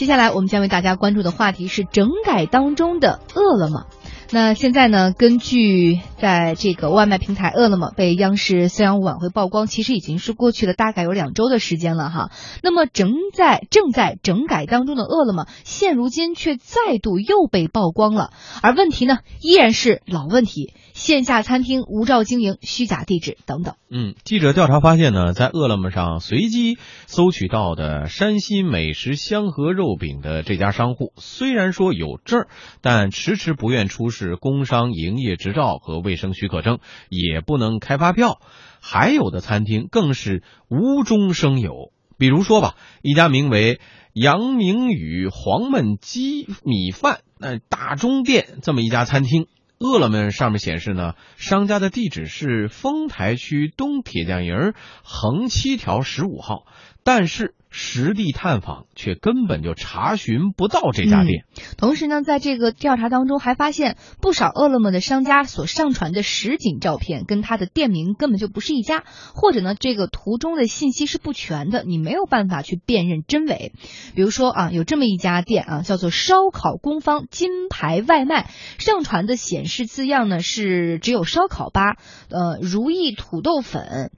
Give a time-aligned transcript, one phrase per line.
[0.00, 3.84] 接下来我们将为大家关注的话题是整改当中的饿了么。
[4.32, 5.12] 那现在呢？
[5.12, 12.30] 根据在这个外卖平台饿了么被央视三幺五晚会曝光，其实已经是过去了大概有两周的时间了哈。
[12.62, 18.30] 那么正在正在整改当中的饿了么，现如今却再度又被曝光了，
[18.62, 20.74] 而问题呢依然是老问题。
[20.92, 23.76] 线下餐厅无照经营、虚假地址等等。
[23.90, 32.46] 嗯，记者调查发现呢，在饿了么上随机搜取到的山西美食香河肉饼的这家商户，虽然说有证，
[32.82, 38.38] 但迟迟不愿出示是工商营业执照和卫生许可证，也不能开发票。
[38.82, 43.80] 还有的餐厅更是无中生有，比如说吧，一家名为
[44.12, 49.46] 杨明宇黄焖鸡米饭那大中店这么一家餐厅。
[49.78, 56.66] 饿了么上面显示呢，商家的地址是丰台区东铁匠营横七条十五号，
[57.04, 57.54] 但是。
[57.72, 61.44] 实地探访却根本就查询不到这家店。
[61.76, 69.04] 同时呢，在这个调查当中还发现不少饿了么的商家所上传的实景照片跟他的店名根本就不是一家，
[69.36, 73.70] 或者呢这个图中的信息是不全的，你没有办法去辨认真伪。
[74.16, 81.98] 比如说啊，有这么一家店啊，叫做烧烤工坊金牌外卖，上传的显示字样呢是只有烧烤吧，
[82.30, 84.10] 呃，如意土豆粉。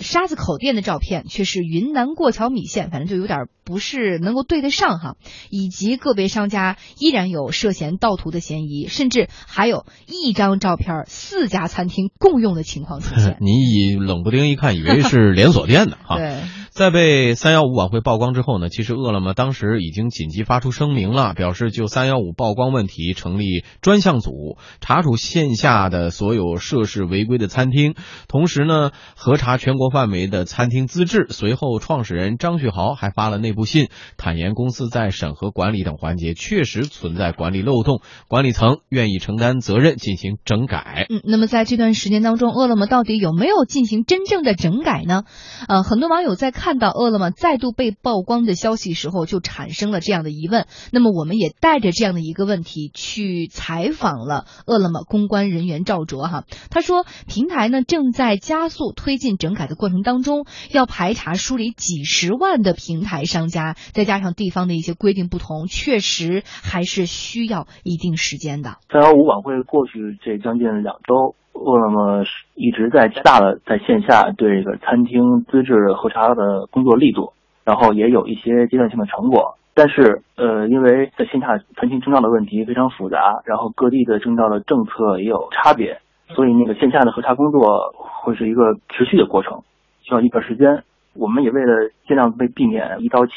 [0.00, 5.16] 沙子口店的照片却是云南过桥米线，反正就有点不是能够对得上哈。
[5.50, 13.36] 以及个别商家依然有涉嫌盗图的嫌疑，甚至还有一张照片四家餐厅共用的情况出现。
[13.42, 16.16] 你以冷不丁一看，以为是连锁店的哈。
[16.20, 16.42] 对。
[16.78, 27.96] 在被三幺五晚会曝光之后呢，其实饿了么当时已经紧急发出声明了，表示就三幺五曝光问题成立专项组，查处线下的所有涉事违规的餐厅，
[28.28, 31.26] 同时呢核查全国范围的餐厅资质。
[31.30, 41.06] 随后，创始人张旭豪还发了内部信，坦言公司在审核管理等环节确实存在管理漏洞，管理层愿意承担责任进行整改。
[41.10, 45.24] 嗯，那么在这段时间当中，饿了么到底有没有进行真正的整改呢？
[45.66, 46.67] 呃，很多网友在看。
[46.68, 50.66] 看到饿了么再度被曝光的消息时候，就产生了这样的疑问。
[50.92, 56.44] 那么，我们也带着这样的一个问题去采访了饿了么公关人员赵卓哈。
[56.68, 68.76] 他说，平台呢正在加速推进整改的过程当中，要排查梳理几十万的平台商家，再加上地方的一些规定不同，确实还是需要一定时间的。
[68.92, 71.34] 三幺五晚会过去这将近两周。
[71.58, 72.24] 饿了么
[72.54, 77.32] 一直在加大了在线下对这个餐厅资质核查的工作力度，
[77.64, 79.56] 然后也有一些阶段性的成果。
[79.74, 89.62] 但是，呃，因为在线下餐厅证照的问题非常复杂，然后各地的证照的政策也有差别，所以那个线下的核查工作会是一个持续的过程，
[90.02, 90.82] 需要一段时间。
[91.14, 93.32] 我们也为了尽量被避免一刀切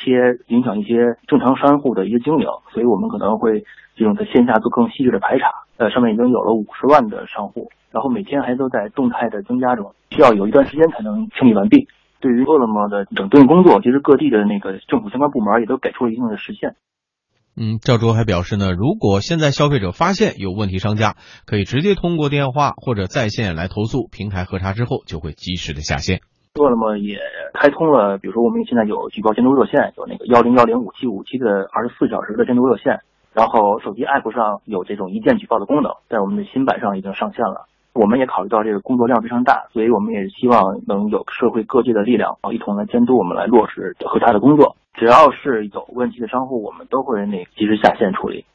[0.48, 3.64] 影响一些正常商户的一些经营，所以我们可能会
[3.96, 5.52] 这种在线下做更细致的排查。
[5.78, 7.70] 呃，上面已经有了五十万的商户。
[7.91, 11.88] 然后每天还都在动态的增加中，需要有一段时间才能清理完毕。
[12.19, 16.75] 对于饿了么的整顿工作，其实各地的那个政府相关部门也都给出了一定的时限。
[17.57, 21.16] 嗯，赵卓还表示呢，如果现在消费者发现有问题商家，
[21.46, 26.22] 可以直接通过电话或者在线来投诉，平台核查之后就会及时的下线。
[26.56, 27.18] 饿了么也
[27.53, 33.02] 开通了，比如说我们现在有举报监督热线，有那个幺零幺零五七五七的二十四小时的监督热线，
[33.34, 37.68] 然后手机 app 上有这种一键举报的功能，在我们的新版上已经上线了。
[37.94, 44.75] 我们也考虑到这个工作量非常大，所以我们也希望能有社会各界的力量，一同来监督我们来落实和他的工作。
[44.94, 48.46] 只要是有问题的商户，我们都会那及时下线处理。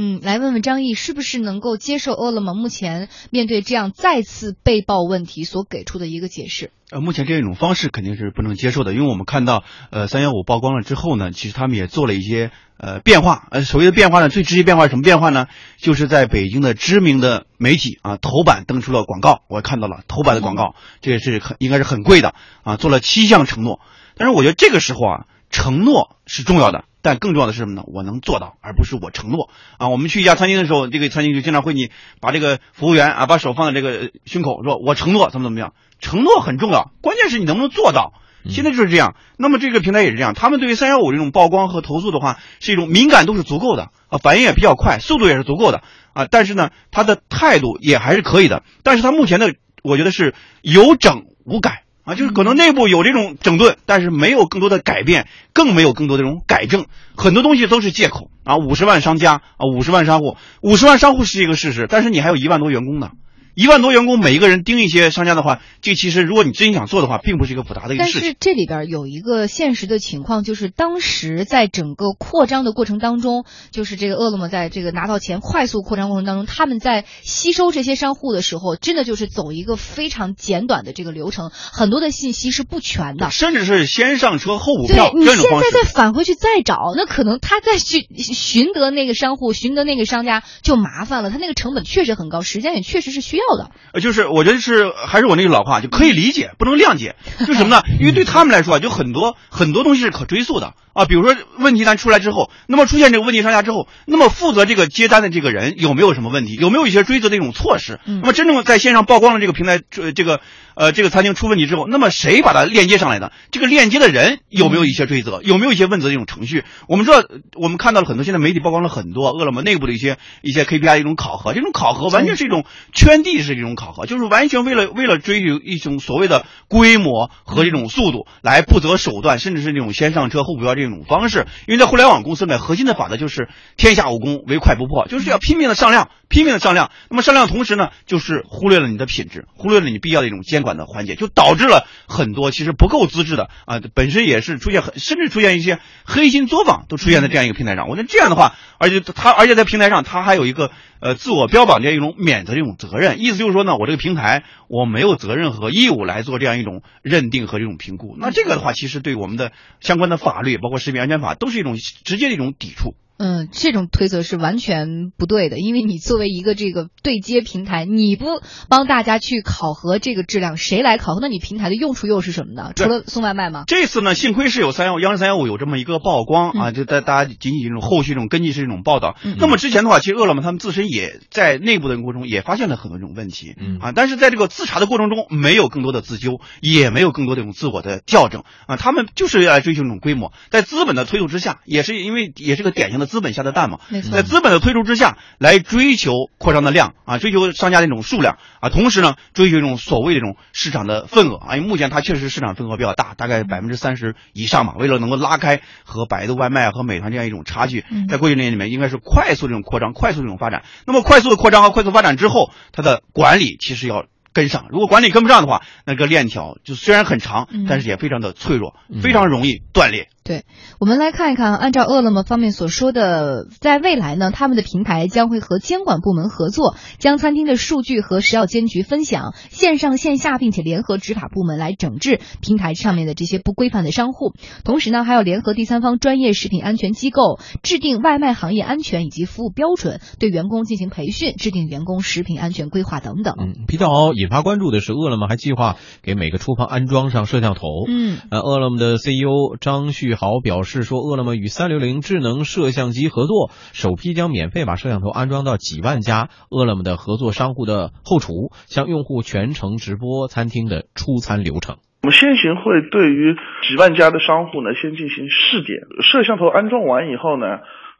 [0.00, 6.70] 嗯，来问问张毅，是不是能够接受饿了么目前面对这样再次被曝问题所给出的一个解释？
[6.92, 13.48] 呃，目前这种方式肯定是不能接受的，因为我们看到，呃，三幺五曝光了之后呢，其实他们也做了一些呃变化。
[13.50, 15.48] 呃，所谓的变化呢，最直接变化是什么变化呢？
[15.78, 23.80] 就是在北京的知名的媒体啊头版登出了广告，我看到了头版的广告，这也是很应该是很贵的啊，做了七项承诺。
[24.16, 26.84] 但是我觉得这个时候啊，承诺是重要的。
[27.02, 27.82] 但更重要的是什么呢？
[27.86, 29.88] 我能做到，而不是我承诺啊。
[29.88, 31.90] 我们去一家餐厅的时候，这个餐厅就经常会你
[32.20, 35.74] 把这个服务员啊，把手放在这个胸口，说我承诺怎么怎么样。
[36.00, 38.12] 承诺很重要，关键是你能不能做到。
[38.48, 39.16] 现在就是这样。
[39.36, 45.82] 那么这个平台也是这样，他们对于三幺五这种曝光和投诉的话，是一种敏感度是足够的啊，反应也比较快，速度也是足够的
[46.14, 46.26] 啊。
[46.30, 48.62] 但是呢，他的态度也还是可以的。
[48.82, 51.82] 但是他目前的，我觉得是有整无改。
[52.08, 58.56] 啊，就是可能内部有这种整顿，但是没有更多的改变，更没有更多的这种改正，很多东西都是借口啊。
[58.56, 63.10] 五十万商家啊，五十万商户，五十万商户是一个事实，但是你还有一万多员工呢，
[63.58, 68.28] 一万多员工每一个人盯一些商家的话，这其实如果你真心想做的话，并不是一个复杂的一个但事情。
[68.28, 83.28] 是这里边有一个现实的情况，就是当时在整个扩张的过程当中，就是这个饿了么在这个拿到钱快速扩张过程当中，他们在吸收这些商户的时候，真的就是走一个非常简短的这个流程，很多的信息是不全的。
[83.32, 85.72] 甚至是先上车后补票你现这种方式。
[85.72, 93.70] 在再返回去再找，那可能他再去寻得那个商户、寻得那个商家就麻烦了，他那个成本确实很高，时间也确实是需要的。
[93.92, 97.16] 呃，就是我觉得是还是我那句老话，就可以理解，不能谅解。
[97.40, 97.82] 就是什么呢？
[98.00, 101.04] 因为对他们来说啊，就很多很多东西是可追溯的啊。
[101.04, 106.54] 比如说问题单出来之后，那么出现这个问题商家之后，那么负责这个接单的这个人有没有什么问题？
[106.54, 108.00] 有没有一些追责的一种措施？
[108.06, 110.40] 嗯那么真正在线上曝光了这个平台，这这个
[110.74, 113.32] 呃这个餐厅出问题之后，那么谁把它链接上来的？
[113.50, 115.40] 这个链接的人有没有一些追责？
[115.44, 116.64] 有没有一些问责的一种程序？
[116.88, 117.22] 我们知道，
[117.54, 131.46] 我们看到了很多现在媒体曝光了很多饿了么内部的一些一些 KPI 的一种考核，这种考核完全是一种圈地式的一种考核，就是完全为了为了追求一种所谓的规模和这种速度来不择手段，甚至是那种先上车后补票这种一种方式。
[131.66, 136.90] 因为在互联网公司里面，核心的法则就是天下武功唯快不破，就是要拼命的上量，拼命的上量。
[137.10, 147.88] 那么上量同时呢，就是忽略了你的品质，忽略了你必要的一种监管的环节，就导致了很多其实不够资质的啊，本身也是出现很甚至出现一些黑心作坊都出现在这样一个平台上。
[147.88, 150.70] 我觉得这样的话，而且他而且在平台上他还有一个
[151.00, 158.16] 呃自我标榜这样一种免责的一种责任，意思就是说呢，我这个平台我没有责任和义务来做这样一种认定和这种评估。
[158.18, 162.94] 那这个的话，其实对我们的相关的法律，包括食品安全法，都是一种直接的一种抵触。
[163.18, 168.26] 嗯，这种推测是完全不对的，因为你作为一个这个对接平台，你不
[168.68, 171.20] 帮大家去考核这个质量，谁来考核？
[171.20, 172.72] 那你平台的用处又是什么呢？
[172.76, 173.64] 除了送外卖吗？
[173.66, 179.16] 这次呢，幸亏是有三幺央视三幺五有这么一个曝光啊，嗯就在大家仅仅这种后续这种跟进式这种报道。
[179.24, 204.74] 嗯那么之前的话，其实饿了么他们自身也在内部的过程中也发现了很多这种问题嗯啊，但是在这个自查的过程中，没有更多的自纠，也没有更多的这种自我的校正啊，他们就是要来追求这种规模，在资本的推动之下，也是因为也是个典型的资本下的蛋嘛，没错在资本的推出之下来追求扩张的量啊，追求商家的一种数量啊，同时呢，追求一种所谓的这种市场的份额啊，因为目前它确实市场份额比较大，大概百分之三十以上嘛。
[204.76, 210.62] 为了能够拉开和百度外卖和美团这样一种差距嗯，在过去年里面应该是快速这种扩张，快速这种发展。
[210.86, 214.04] 那么快速的扩张和快速发展之后，它的管理其实要。
[214.30, 220.10] 跟上，如果管理跟不上的话，那个链条就虽然很长嗯，但是也非常的脆弱，嗯非常容易断裂。
[220.28, 220.44] 对，
[220.78, 234.34] 我们来看一看，按照饿了么方面所说的，在未来呢，他们的平台将会和监管部门合作，将餐厅的数据和食药监局分享，线上线下，并且联合执法部门来整治平台上面的这些不规范的商户。
[234.64, 243.34] 同时呢，还要联合第三方专业食品安全机构，制定外卖行业安全以及服务标准，对员工进行培训，制定员工食品安全规划等等。
[243.40, 247.62] 嗯，比较引发关注的是，饿了么还计划给每个厨房安装上摄像头。
[247.88, 261.76] 嗯呃，饿了么的 CEO 张旭豪表示说，饿了么与三六零智能摄像机合作，首批将免费把摄像头安装到几万家饿了么的合作商户的后厨，向用户全程直播餐厅的出餐流程。
[262.02, 265.78] 我们先行会对于几万家的商户呢，先进行试点。
[266.02, 267.46] 摄像头安装完以后呢，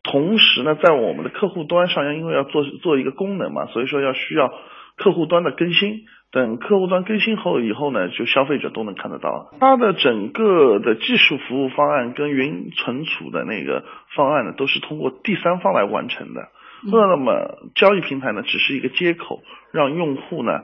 [0.02, 4.50] 同时呢，在我们的客户端上，因为要做做一个功能嘛，所以说要需要
[4.96, 6.06] 客户端的更新。
[6.30, 9.50] 等客户端更新后以后呢，就消费者都能看得到。
[9.60, 13.84] 它的整个的技术服务方案跟云存储的那个
[14.14, 16.48] 方案呢，都是通过第三方来完成的。
[16.92, 19.42] 饿了么交易平台呢，只是一个接口，
[19.72, 20.60] 让用户呢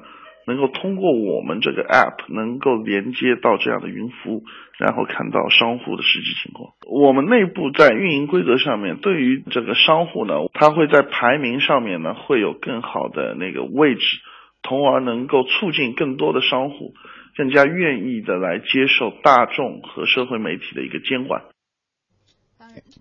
[0.46, 4.42] 能够通过我们这个 app 能够连接到这样的云服务，
[4.78, 6.70] 然后看到商户的实际情况。
[6.86, 14.20] 我们内部在运营规则上面，对于这个商户呢，它会在排名上面呢会有更好的那个位置，
[14.66, 16.94] 从而能够促进更多的商户
[17.36, 21.42] 更加愿意的来接受大众和社会媒体的一个监管。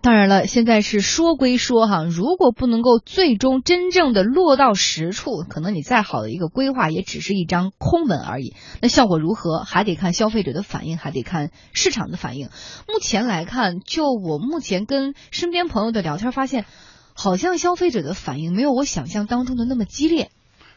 [0.02, 8.54] 当然了，现在是说归说哈，如果不能够最终真正的落到实处，可能你再好的一个规划也只是一张空文而已。
[8.80, 12.50] 那效果如何，还得看消费者的反应，还得看市场的反应。
[12.86, 16.66] 目前来看，就我目前跟身边朋友的聊天发现，
[17.16, 20.28] 好像消费者的反应没有我想象当中的那么激烈。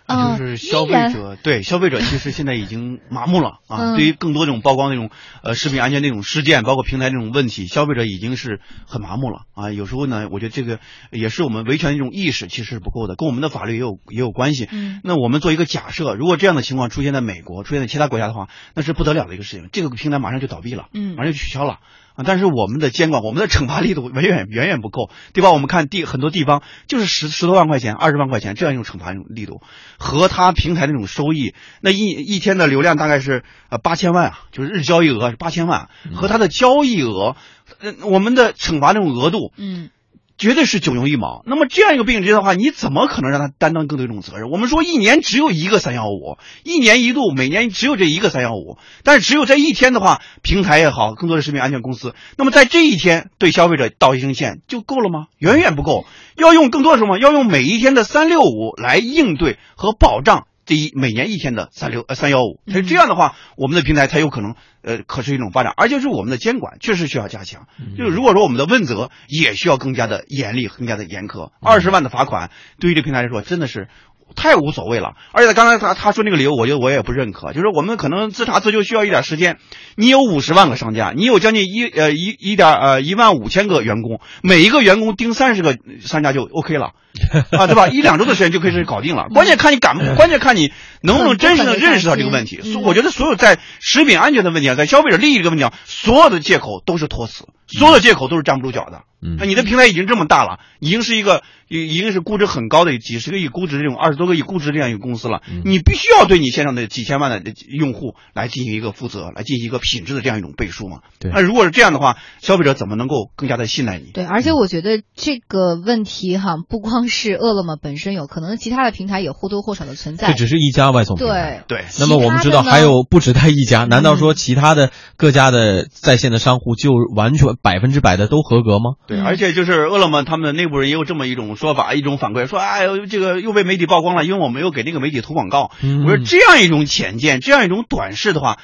[0.07, 5.11] 啊就是消费者对消费者其实现在已经麻木了啊，嗯对于更多这种曝光那种
[5.43, 9.71] 呃食品安全那种事件，包括平台这种问题，消费者已经是很麻木了啊。
[9.71, 10.79] 有时候呢，我觉得这个
[11.11, 14.67] 也是我们维权的这种意识其实是不够的，跟我们的法律也有也有关系。
[14.71, 21.79] 嗯那我们做一个假设，如果这样的情况出现在美国，出现在其他国家的话，那是不得了的一个事情，这个平台马上就倒闭了，嗯马上就取消了。
[22.17, 25.51] 啊，但是我们的监管、我们的惩罚力度远远远远不够，对吧？
[25.51, 29.61] 我们看地很多地方就是十十多万块钱、二十万块钱这样一种惩罚力度，
[29.99, 37.35] 和它平台那种收益，那一一天的流量大概是呃八千万啊，就是日交易额是八千万，和它的交易额，
[37.79, 39.91] 呃，我们的惩罚那种额度，嗯。
[40.37, 41.43] 绝对是九牛一毛。
[41.45, 44.49] 那么这样一个病机的话，你怎么可能让他担当更多一种责任？
[44.49, 48.77] 我们说一年只有一个三幺五，一年一度，每年只有这一个三幺五。
[49.03, 55.27] 但是只有这一天的话，平台也好，更多的食品安全公司，那么在这一天对消费者道一声歉就够了吗？
[55.39, 57.17] 远远不够，要用更多的什么？
[57.17, 60.45] 要用每一天的三六五来应对和保障。
[60.67, 67.67] 这一每年一天的三六呃三幺五，所以这样的话，我们的平台才有可能呃可持续一种发展，而且是我们的监管确实需要加强。
[67.97, 73.87] 就是如果说我们的问责也需要更加的严厉、更加的严苛，二十万的罚款对于这平台来说真的是。
[74.35, 77.53] 太无所谓了，而且刚才他他说那个理由，我觉得我也不认可。
[77.53, 79.57] 就是我们可能自查自纠需要一点时间。
[79.95, 86.91] 你有五十万个商家，你有将近一呃一一点呃一万五千个员工，每一个员工盯三十个商家就 OK 了
[87.51, 87.87] 啊，对吧？
[87.87, 89.27] 一两周的时间就可以搞定了。
[89.33, 92.61] 关键看你敢，关键看你能不能真实的认识到这个问题。
[92.61, 99.01] 所以我觉得所有在食品安全的问题上，在消费者利益这个问题上，所有的借口都是托词，所有的借口都是站不住脚的。
[99.19, 105.41] 那你的平台已经这么大了，已经是一个已已经是估值很高的几十个亿估值这种二十多个亿估值这样一个公司了。
[105.65, 110.99] 你必须要对你线上的几千万的用户来进行一个负责，来进行一个品质的这样一种背书嘛。
[111.19, 111.31] 对。
[111.33, 114.11] 那如果是这样的话，消费者怎么能够更加的信赖你？
[114.13, 120.27] 对，而且我觉得这个问题哈，不光是饿了么本身有可能，其他的平台也或多或少的存在。
[120.27, 121.63] 这只是一家外送平台。
[121.67, 121.85] 对对。
[121.99, 128.95] 那么我们知道还有不止他一家，难道说其他的各家的在线的商户就完全百分之百的都合格吗？
[129.07, 129.87] 对，而且就是。
[129.87, 135.71] 饿了么他们的内部人也有这么一种说法，一种反馈，说哎呦，这个又被媒体曝光了，因为我没有给那个媒体投广告。
[136.03, 138.57] 我说这样一种浅见，这样一种短视的话，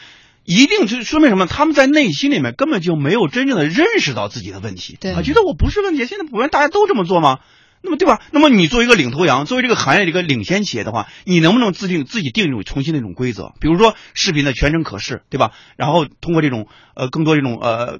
[0.43, 1.45] 一定就说明什么？
[1.45, 6.05] 他们在内心里面根本就没有真正的认识到自己的问题，对，觉得我不是问题。
[6.05, 7.39] 现在普遍大家都这么做吗？
[7.83, 8.21] 那么对吧？
[8.31, 13.53] 那么你作为一个领头羊，作为这个行业的一个领先企业的话，你能不能制定自己定一种重新的一种规则？
[13.59, 15.51] 比如说视频的全程可视，对吧？
[15.75, 17.99] 然后通过这种呃更多这种呃。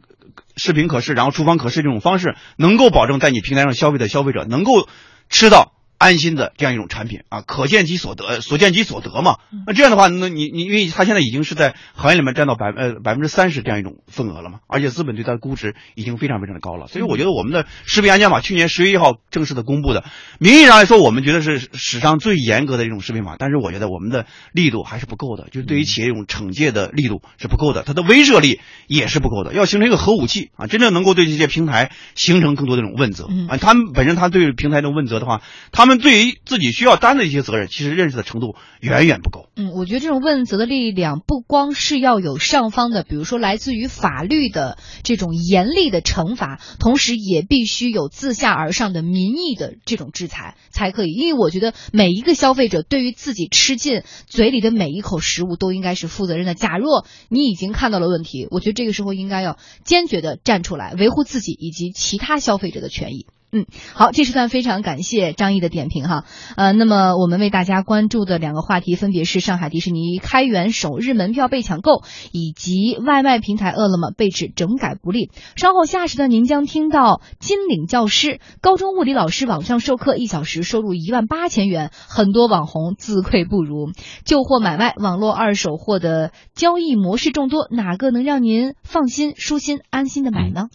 [0.56, 4.88] 视频可视，然后厨房可视这种方式，能够保证在你平台上消费的消费者能够
[5.30, 5.74] 吃到。
[6.03, 9.38] 安心的这样一种产品啊，可见其所得，所见即所得嘛。
[9.65, 16.88] 那这样的话，那你你因为它现在已经是在行业里面占到百呃百分之三十这样一种份额了嘛，而且资本对它的估值已经非常非常的高了。
[16.88, 20.03] 所以我觉得我们的食品安全法去年十月一号正式的公布的，
[20.39, 29.53] 名义上来说我们觉得是史上最严格的一种食品法，但是我觉得我们的力度还是不够的，就是对于企业这种惩戒的力度是不够的，它的威慑力也是不够的。
[29.53, 35.41] 要形成一个核武器啊，真正能够对这些平台形成更多的这种问责啊，他们本身他对平台的问责的话，
[35.72, 39.50] 他对于自己需要担的一些责任，其实认识的程度远远不够。
[39.55, 51.12] 嗯，我觉得这种问责的力量不光是要有上方的，比如说来自于法律的这种严厉的惩罚，同时也必须有自下而上的民意的这种制裁才可以。
[51.12, 56.53] 因为我觉得每一个消费者对于自己吃进嘴里的每一口食物都应该是负责任的。
[56.55, 63.27] 假若你已经看到了问题，我觉得这个时候应该要坚决的站出来，维护自己以及其他消费者的权益。
[63.55, 66.25] 嗯，好，这时段非常感谢张毅的点评哈。
[66.57, 75.29] 呃，那么我们为大家关注的两个话题分别是上海迪士尼开园首日门票被抢购，以及外卖平台饿了么被指整改不力。
[75.55, 83.91] 稍后下时段您将听到金领教师高中物理老师网上授课一小时收入一万八千元，很多网红自愧不如。
[84.25, 90.69] 旧货买卖网络二手货的交易模式众多，哪个能让您放心、舒心、安心的买呢？